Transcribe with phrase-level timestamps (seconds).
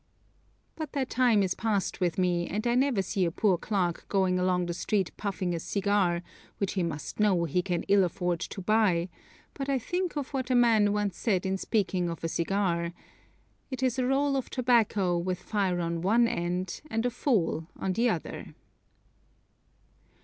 [0.75, 4.39] But that time is passed with me, and I never see a poor clerk going
[4.39, 6.23] along the street puffing a cigar
[6.57, 9.09] which he must know he can ill afford to buy,
[9.53, 12.93] but I think of what a man once said in speaking of a cigar:
[13.69, 17.93] "It is a roll of tobacco with fire on one end and a fool on
[17.93, 18.55] the other."